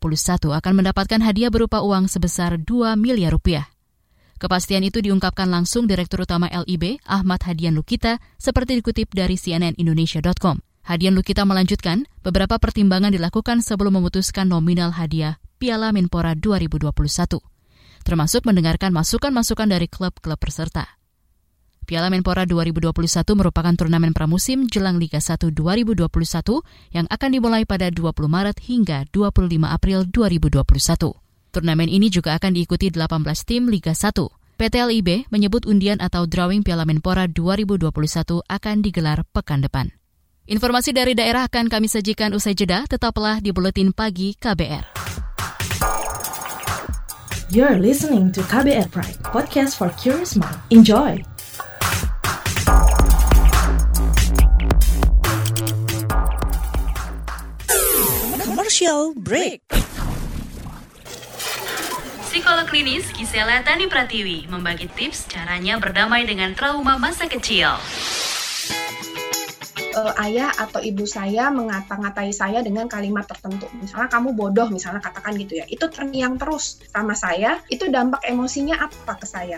akan 0.58 0.74
mendapatkan 0.74 1.22
hadiah 1.22 1.54
berupa 1.54 1.86
uang 1.86 2.10
sebesar 2.10 2.58
2 2.58 2.98
miliar 2.98 3.30
rupiah. 3.30 3.77
Kepastian 4.38 4.86
itu 4.86 5.02
diungkapkan 5.02 5.50
langsung 5.50 5.90
Direktur 5.90 6.22
Utama 6.22 6.46
LIB, 6.46 7.02
Ahmad 7.10 7.42
Hadian 7.42 7.74
Lukita, 7.74 8.22
seperti 8.38 8.78
dikutip 8.78 9.10
dari 9.10 9.34
cnnindonesia.com. 9.34 10.62
Hadian 10.86 11.18
Lukita 11.18 11.42
melanjutkan, 11.42 12.06
beberapa 12.22 12.62
pertimbangan 12.62 13.10
dilakukan 13.10 13.66
sebelum 13.66 13.98
memutuskan 13.98 14.46
nominal 14.46 14.94
hadiah 14.94 15.42
Piala 15.58 15.90
Menpora 15.90 16.38
2021, 16.38 16.94
termasuk 18.06 18.46
mendengarkan 18.46 18.94
masukan-masukan 18.94 19.68
dari 19.74 19.90
klub-klub 19.90 20.38
peserta. 20.38 21.02
Piala 21.90 22.14
Menpora 22.14 22.46
2021 22.46 22.94
merupakan 23.34 23.74
turnamen 23.74 24.14
pramusim 24.14 24.70
jelang 24.70 25.02
Liga 25.02 25.18
1 25.18 25.50
2021 25.50 26.06
yang 26.94 27.10
akan 27.10 27.30
dimulai 27.34 27.66
pada 27.66 27.90
20 27.90 28.14
Maret 28.30 28.62
hingga 28.62 29.10
25 29.10 29.66
April 29.66 30.06
2021. 30.06 31.27
Turnamen 31.52 31.88
ini 31.88 32.12
juga 32.12 32.36
akan 32.38 32.52
diikuti 32.54 32.92
18 32.92 33.24
tim 33.48 33.68
Liga 33.72 33.96
1. 33.96 34.14
PT 34.58 34.76
LIB 34.82 35.30
menyebut 35.30 35.70
undian 35.70 36.02
atau 36.02 36.26
drawing 36.26 36.66
Piala 36.66 36.82
Menpora 36.82 37.30
2021 37.30 37.94
akan 38.42 38.76
digelar 38.82 39.22
pekan 39.30 39.62
depan. 39.62 39.94
Informasi 40.48 40.96
dari 40.96 41.14
daerah 41.14 41.46
akan 41.46 41.68
kami 41.68 41.86
sajikan 41.92 42.32
usai 42.34 42.56
jeda, 42.56 42.88
tetaplah 42.88 43.44
di 43.44 43.52
Buletin 43.52 43.92
Pagi 43.92 44.34
KBR. 44.34 44.98
You're 47.52 47.80
listening 47.80 48.32
to 48.36 48.42
KBR 48.44 48.92
Pride, 48.92 49.20
podcast 49.24 49.76
for 49.76 49.92
curious 49.96 50.36
mind. 50.36 50.56
Enjoy! 50.68 51.20
Commercial 58.44 59.16
break. 59.16 59.64
Psikolog 62.38 62.70
klinis 62.70 63.10
Gisela 63.18 63.66
Tani 63.66 63.90
Pratiwi 63.90 64.46
membagi 64.46 64.86
tips 64.94 65.26
caranya 65.26 65.82
berdamai 65.82 66.22
dengan 66.22 66.54
trauma 66.54 66.94
masa 66.94 67.26
kecil. 67.26 67.66
Uh, 69.98 70.14
ayah 70.22 70.54
atau 70.54 70.78
ibu 70.78 71.02
saya 71.10 71.50
mengata-ngatai 71.50 72.30
saya 72.30 72.62
dengan 72.62 72.86
kalimat 72.86 73.26
tertentu. 73.26 73.66
Misalnya 73.82 74.14
kamu 74.14 74.38
bodoh, 74.38 74.70
misalnya 74.70 75.02
katakan 75.02 75.34
gitu 75.34 75.58
ya. 75.58 75.66
Itu 75.66 75.90
terngiang 75.90 76.38
terus 76.38 76.78
sama 76.94 77.18
saya, 77.18 77.58
itu 77.74 77.90
dampak 77.90 78.22
emosinya 78.30 78.86
apa 78.86 79.18
ke 79.18 79.26
saya? 79.26 79.58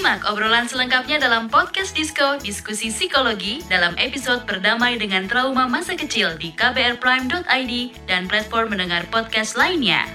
Simak 0.00 0.32
obrolan 0.32 0.64
selengkapnya 0.64 1.20
dalam 1.20 1.52
podcast 1.52 1.92
Disko 1.92 2.40
Diskusi 2.40 2.88
Psikologi 2.88 3.60
dalam 3.68 3.92
episode 4.00 4.48
Berdamai 4.48 4.96
dengan 4.96 5.28
Trauma 5.28 5.68
Masa 5.68 5.92
Kecil 5.92 6.40
di 6.40 6.56
kbrprime.id 6.56 7.72
dan 8.08 8.24
platform 8.24 8.72
mendengar 8.72 9.04
podcast 9.12 9.60
lainnya. 9.60 10.08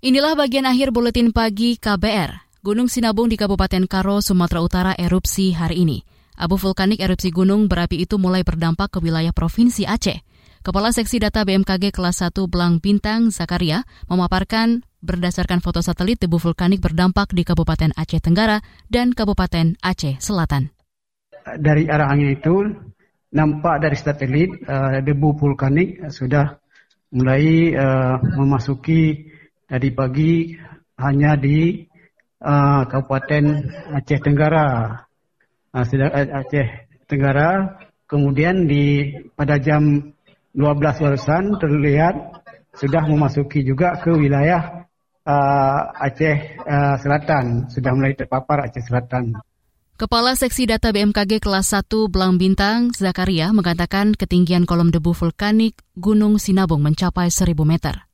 Inilah 0.00 0.32
bagian 0.32 0.64
akhir 0.64 0.96
buletin 0.96 1.28
pagi 1.28 1.76
KBR. 1.76 2.41
Gunung 2.62 2.86
Sinabung 2.86 3.26
di 3.26 3.34
Kabupaten 3.34 3.90
Karo, 3.90 4.22
Sumatera 4.22 4.62
Utara 4.62 4.92
erupsi 4.94 5.50
hari 5.50 5.82
ini. 5.82 6.06
Abu 6.38 6.54
vulkanik 6.54 7.02
erupsi 7.02 7.34
gunung 7.34 7.66
berapi 7.66 8.06
itu 8.06 8.22
mulai 8.22 8.46
berdampak 8.46 8.94
ke 8.94 8.98
wilayah 9.02 9.34
Provinsi 9.34 9.82
Aceh. 9.82 10.22
Kepala 10.62 10.94
Seksi 10.94 11.18
Data 11.18 11.42
BMKG 11.42 11.90
kelas 11.90 12.22
1 12.22 12.38
Belang 12.46 12.78
Bintang, 12.78 13.34
Zakaria, 13.34 13.82
memaparkan 14.06 14.86
berdasarkan 15.02 15.58
foto 15.58 15.82
satelit 15.82 16.22
debu 16.22 16.38
vulkanik 16.38 16.78
berdampak 16.78 17.34
di 17.34 17.42
Kabupaten 17.42 17.98
Aceh 17.98 18.22
Tenggara 18.22 18.62
dan 18.86 19.10
Kabupaten 19.10 19.82
Aceh 19.82 20.22
Selatan. 20.22 20.70
Dari 21.42 21.90
arah 21.90 22.14
angin 22.14 22.30
itu, 22.30 22.62
nampak 23.34 23.82
dari 23.82 23.98
satelit 23.98 24.54
uh, 24.70 25.02
debu 25.02 25.34
vulkanik 25.34 25.98
sudah 26.14 26.54
mulai 27.10 27.74
uh, 27.74 28.22
memasuki 28.22 29.34
tadi 29.66 29.90
pagi 29.90 30.54
hanya 31.02 31.34
di 31.34 31.90
uh, 32.42 32.82
Kabupaten 32.90 33.44
Aceh 33.94 34.20
Tenggara. 34.20 34.98
Uh, 35.70 35.84
Aceh 36.42 36.68
Tenggara. 37.06 37.78
Kemudian 38.10 38.68
di 38.68 39.08
pada 39.32 39.56
jam 39.56 40.12
12 40.52 40.58
barusan 41.00 41.56
terlihat 41.56 42.44
sudah 42.76 43.08
memasuki 43.08 43.64
juga 43.64 43.96
ke 43.96 44.12
wilayah 44.12 44.84
uh, 45.24 45.80
Aceh 45.96 46.60
uh, 46.60 46.98
Selatan. 47.00 47.70
Sudah 47.72 47.94
mulai 47.96 48.12
terpapar 48.12 48.68
Aceh 48.68 48.84
Selatan. 48.84 49.32
Kepala 49.96 50.34
Seksi 50.34 50.66
Data 50.66 50.90
BMKG 50.90 51.38
kelas 51.38 51.78
1 51.78 51.86
Belang 52.10 52.34
Bintang, 52.34 52.90
Zakaria, 52.90 53.54
mengatakan 53.54 54.18
ketinggian 54.18 54.66
kolom 54.66 54.90
debu 54.90 55.14
vulkanik 55.14 55.78
Gunung 55.94 56.42
Sinabung 56.42 56.82
mencapai 56.82 57.30
1000 57.30 57.54
meter. 57.62 58.11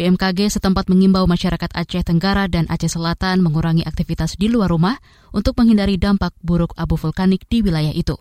BMKG 0.00 0.48
setempat 0.48 0.88
mengimbau 0.88 1.28
masyarakat 1.28 1.76
Aceh 1.76 2.00
Tenggara 2.08 2.48
dan 2.48 2.64
Aceh 2.72 2.88
Selatan 2.88 3.44
mengurangi 3.44 3.84
aktivitas 3.84 4.40
di 4.40 4.48
luar 4.48 4.72
rumah 4.72 4.96
untuk 5.28 5.60
menghindari 5.60 6.00
dampak 6.00 6.32
buruk 6.40 6.72
abu 6.80 6.96
vulkanik 6.96 7.44
di 7.52 7.60
wilayah 7.60 7.92
itu. 7.92 8.16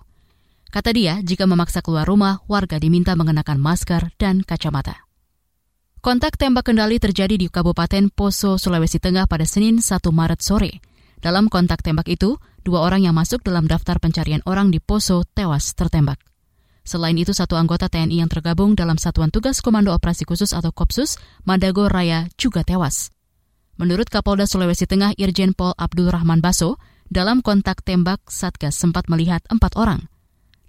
Kata 0.76 0.92
dia, 0.92 1.24
jika 1.24 1.48
memaksa 1.48 1.80
keluar 1.80 2.04
rumah, 2.04 2.44
warga 2.52 2.84
diminta 2.84 3.16
mengenakan 3.16 3.64
masker 3.64 4.12
dan 4.20 4.44
kacamata. 4.44 5.08
Kontak 6.04 6.36
tembak 6.36 6.68
kendali 6.68 7.00
terjadi 7.00 7.40
di 7.40 7.48
Kabupaten 7.48 8.12
Poso, 8.12 8.60
Sulawesi 8.60 9.00
Tengah 9.00 9.24
pada 9.32 9.48
Senin 9.48 9.80
1 9.80 10.04
Maret 10.12 10.44
sore. 10.44 10.84
Dalam 11.24 11.48
kontak 11.48 11.80
tembak 11.80 12.12
itu, 12.12 12.44
dua 12.68 12.84
orang 12.84 13.08
yang 13.08 13.16
masuk 13.16 13.40
dalam 13.40 13.72
daftar 13.72 14.04
pencarian 14.04 14.44
orang 14.44 14.68
di 14.68 14.84
Poso 14.84 15.24
tewas 15.32 15.72
tertembak. 15.80 16.29
Selain 16.84 17.16
itu, 17.18 17.36
satu 17.36 17.60
anggota 17.60 17.88
TNI 17.88 18.26
yang 18.26 18.32
tergabung 18.32 18.74
dalam 18.74 18.98
Satuan 18.98 19.30
Tugas 19.30 19.62
Komando 19.62 19.94
Operasi 19.94 20.26
Khusus 20.26 20.56
atau 20.56 20.74
Kopsus, 20.74 21.22
Madago 21.46 21.86
Raya, 21.86 22.28
juga 22.40 22.66
tewas. 22.66 23.14
Menurut 23.80 24.12
Kapolda 24.12 24.44
Sulawesi 24.44 24.90
Tengah 24.90 25.16
Irjen 25.16 25.56
Pol 25.56 25.72
Abdul 25.78 26.12
Rahman 26.12 26.44
Baso, 26.44 26.82
dalam 27.10 27.42
kontak 27.42 27.82
tembak 27.82 28.22
Satgas 28.30 28.78
sempat 28.78 29.10
melihat 29.10 29.42
empat 29.50 29.80
orang. 29.80 30.12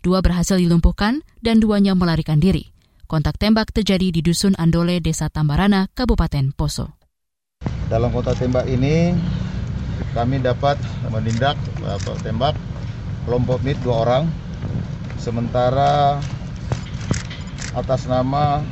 Dua 0.00 0.24
berhasil 0.24 0.56
dilumpuhkan 0.56 1.20
dan 1.44 1.60
duanya 1.60 1.92
melarikan 1.92 2.40
diri. 2.40 2.72
Kontak 3.04 3.36
tembak 3.36 3.74
terjadi 3.74 4.08
di 4.08 4.22
Dusun 4.22 4.56
Andole, 4.56 5.02
Desa 5.04 5.28
Tambarana, 5.28 5.90
Kabupaten 5.92 6.54
Poso. 6.56 6.96
Dalam 7.90 8.08
kontak 8.14 8.38
tembak 8.40 8.64
ini, 8.70 9.12
kami 10.16 10.40
dapat 10.40 10.80
menindak 11.12 11.58
tembak 12.24 12.56
kelompok 13.28 13.60
MIT 13.60 13.84
dua 13.84 13.96
orang 14.08 14.24
Sementara 15.20 16.16
atas 17.76 18.08
nama 18.08 18.64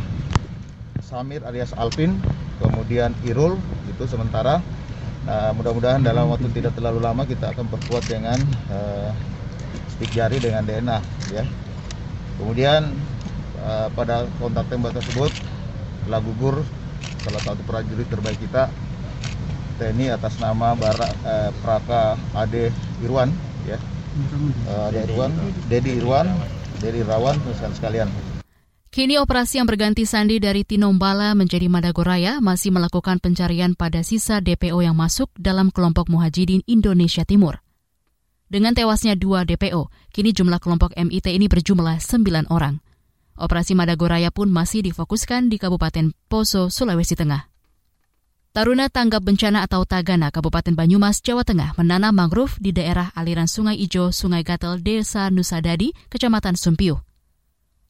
Samir 1.05 1.45
alias 1.45 1.77
Alvin, 1.77 2.17
kemudian 2.57 3.13
Irul 3.29 3.61
itu 3.85 4.09
sementara. 4.09 4.65
Nah, 5.29 5.53
mudah-mudahan 5.53 6.01
dalam 6.01 6.33
waktu 6.33 6.49
tidak 6.57 6.73
terlalu 6.73 7.05
lama 7.05 7.29
kita 7.29 7.53
akan 7.53 7.69
perkuat 7.69 8.09
dengan 8.09 8.41
uh, 8.73 9.13
stick 9.93 10.09
jari 10.17 10.41
dengan 10.41 10.65
DNA 10.65 10.99
ya. 11.37 11.45
Kemudian 12.41 12.97
uh, 13.69 13.93
pada 13.93 14.25
kontak 14.41 14.65
tembak 14.73 14.97
tersebut 14.97 15.29
telah 16.09 16.21
gugur 16.25 16.65
salah 17.29 17.45
satu 17.45 17.61
prajurit 17.69 18.09
terbaik 18.09 18.41
kita 18.41 18.73
TNI 19.77 20.17
atas 20.17 20.41
nama 20.41 20.73
Bara, 20.73 21.13
uh, 21.13 21.53
Praka 21.61 22.17
Ade 22.33 22.73
Irwan 23.05 23.48
uh, 24.69 24.91
Irwan, 24.93 25.33
Dedi 25.71 25.99
Irwan, 25.99 26.29
Dedi 26.83 27.03
Rawan, 27.03 27.37
sekalian. 27.75 28.11
Kini 28.89 29.21
operasi 29.21 29.61
yang 29.61 29.69
berganti 29.69 30.09
Sandi 30.09 30.41
dari 30.41 30.65
Tinombala 30.65 31.37
menjadi 31.37 31.69
Madagoraya 31.69 32.41
masih 32.41 32.73
melakukan 32.73 33.21
pencarian 33.21 33.77
pada 33.77 34.01
sisa 34.01 34.41
DPO 34.41 34.81
yang 34.81 34.97
masuk 34.97 35.29
dalam 35.37 35.69
kelompok 35.69 36.09
Muhajidin 36.09 36.65
Indonesia 36.65 37.23
Timur. 37.29 37.61
Dengan 38.49 38.73
tewasnya 38.73 39.13
dua 39.13 39.45
DPO, 39.45 39.93
kini 40.09 40.33
jumlah 40.33 40.57
kelompok 40.57 40.97
MIT 40.97 41.29
ini 41.29 41.53
berjumlah 41.53 42.01
sembilan 42.01 42.49
orang. 42.49 42.81
Operasi 43.37 43.77
Madagoraya 43.77 44.33
pun 44.33 44.49
masih 44.49 44.81
difokuskan 44.89 45.53
di 45.53 45.61
Kabupaten 45.61 46.17
Poso, 46.27 46.73
Sulawesi 46.73 47.13
Tengah. 47.13 47.48
Taruna 48.49 48.89
Tanggap 48.89 49.21
Bencana 49.21 49.69
atau 49.69 49.85
Tagana 49.85 50.33
Kabupaten 50.33 50.73
Banyumas, 50.73 51.21
Jawa 51.21 51.45
Tengah 51.45 51.77
menanam 51.77 52.17
mangrove 52.17 52.57
di 52.57 52.73
daerah 52.73 53.13
aliran 53.13 53.45
Sungai 53.45 53.77
Ijo, 53.77 54.09
Sungai 54.09 54.41
Gatel, 54.41 54.81
Desa 54.81 55.29
Nusadadi, 55.29 55.93
Kecamatan 56.09 56.57
Sumpiu. 56.57 57.05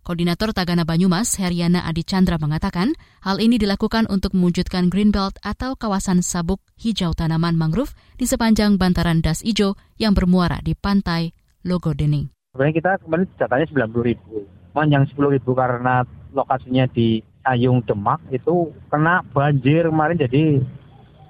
Koordinator 0.03 0.51
Tagana 0.51 0.83
Banyumas, 0.83 1.39
Heriana 1.39 1.87
Adi 1.87 2.03
Chandra 2.03 2.43
mengatakan, 2.43 2.99
hal 3.23 3.39
ini 3.39 3.55
dilakukan 3.55 4.11
untuk 4.11 4.35
mewujudkan 4.35 4.91
Greenbelt 4.91 5.39
atau 5.47 5.79
kawasan 5.79 6.27
sabuk 6.27 6.59
hijau 6.75 7.15
tanaman 7.15 7.55
mangrove 7.55 7.95
di 8.19 8.27
sepanjang 8.27 8.83
bantaran 8.83 9.23
Das 9.23 9.47
Ijo 9.47 9.79
yang 9.95 10.19
bermuara 10.19 10.59
di 10.59 10.75
pantai 10.75 11.39
Logodening. 11.63 12.35
Sebenarnya 12.51 12.75
kita 12.75 12.91
kemarin 13.07 13.31
datanya 13.39 13.67
90 13.95 14.11
ribu, 14.11 14.35
yang 14.75 15.07
10 15.07 15.35
ribu 15.39 15.51
karena 15.55 16.03
lokasinya 16.35 16.91
di 16.91 17.23
Ayung 17.49 17.81
Demak 17.81 18.21
itu 18.29 18.69
kena 18.93 19.25
banjir 19.33 19.89
kemarin 19.89 20.21
jadi 20.21 20.61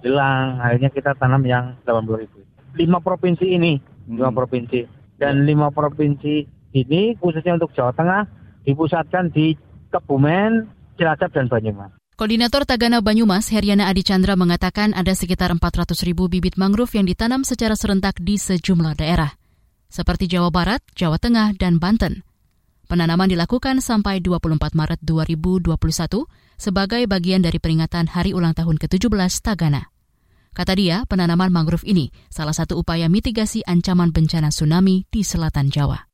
hilang. 0.02 0.58
Akhirnya 0.58 0.90
kita 0.90 1.14
tanam 1.14 1.46
yang 1.46 1.78
80 1.86 2.22
ribu. 2.26 2.38
Lima 2.74 2.98
provinsi 2.98 3.46
ini, 3.46 3.78
lima 4.10 4.30
hmm. 4.30 4.38
provinsi. 4.38 4.80
Dan 5.18 5.46
lima 5.46 5.70
provinsi 5.70 6.46
ini 6.74 7.14
khususnya 7.18 7.58
untuk 7.58 7.74
Jawa 7.74 7.94
Tengah 7.94 8.22
dipusatkan 8.66 9.30
di 9.30 9.54
Kebumen, 9.88 10.68
Cilacap, 11.00 11.32
dan 11.32 11.48
Banyumas. 11.48 11.94
Koordinator 12.18 12.66
Tagana 12.66 12.98
Banyumas, 12.98 13.46
Heriana 13.54 13.86
Adi 13.86 14.02
Chandra 14.02 14.34
mengatakan 14.34 14.90
ada 14.90 15.14
sekitar 15.14 15.54
400 15.54 15.94
ribu 16.02 16.26
bibit 16.26 16.58
mangrove 16.58 16.98
yang 16.98 17.06
ditanam 17.06 17.46
secara 17.46 17.78
serentak 17.78 18.18
di 18.18 18.34
sejumlah 18.34 18.98
daerah, 18.98 19.38
seperti 19.86 20.26
Jawa 20.26 20.50
Barat, 20.50 20.82
Jawa 20.98 21.22
Tengah, 21.22 21.54
dan 21.54 21.78
Banten. 21.78 22.27
Penanaman 22.88 23.28
dilakukan 23.28 23.84
sampai 23.84 24.24
24 24.24 24.72
Maret 24.72 25.04
2021 25.04 25.76
sebagai 26.56 27.04
bagian 27.04 27.44
dari 27.44 27.60
peringatan 27.60 28.08
Hari 28.08 28.32
Ulang 28.32 28.56
Tahun 28.56 28.80
ke-17 28.80 29.44
Tagana. 29.44 29.92
Kata 30.56 30.72
dia, 30.72 31.04
penanaman 31.04 31.52
mangrove 31.52 31.84
ini 31.84 32.08
salah 32.32 32.56
satu 32.56 32.80
upaya 32.80 33.12
mitigasi 33.12 33.60
ancaman 33.68 34.08
bencana 34.08 34.48
tsunami 34.48 35.04
di 35.12 35.20
selatan 35.20 35.68
Jawa. 35.68 36.08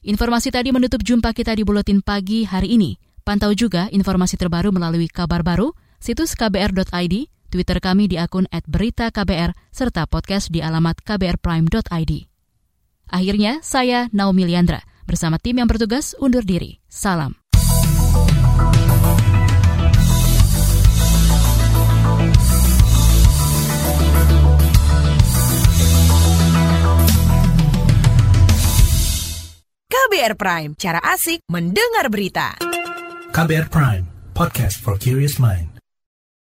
Informasi 0.00 0.48
tadi 0.48 0.72
menutup 0.72 1.04
jumpa 1.04 1.36
kita 1.36 1.52
di 1.52 1.68
Buletin 1.68 2.00
Pagi 2.00 2.48
hari 2.48 2.72
ini. 2.72 2.96
Pantau 3.20 3.52
juga 3.52 3.92
informasi 3.92 4.40
terbaru 4.40 4.72
melalui 4.72 5.12
kabar 5.12 5.44
baru, 5.44 5.76
situs 6.00 6.32
kbr.id, 6.32 7.28
Twitter 7.52 7.78
kami 7.84 8.08
di 8.08 8.16
akun 8.16 8.48
@beritaKBR, 8.48 9.52
serta 9.76 10.08
podcast 10.08 10.48
di 10.48 10.64
alamat 10.64 11.04
kbrprime.id. 11.04 12.12
Akhirnya, 13.12 13.60
saya 13.60 14.08
Naomi 14.16 14.48
Liandra 14.48 14.87
Bersama 15.08 15.40
tim 15.40 15.56
yang 15.56 15.64
bertugas 15.64 16.12
undur 16.20 16.44
diri. 16.44 16.76
Salam. 16.92 17.32
KBR 29.88 30.36
Prime, 30.36 30.72
cara 30.76 31.00
asik 31.00 31.40
mendengar 31.48 32.12
berita. 32.12 32.60
KBR 33.32 33.72
Prime, 33.72 34.04
podcast 34.36 34.76
for 34.76 35.00
curious 35.00 35.40
mind. 35.40 35.77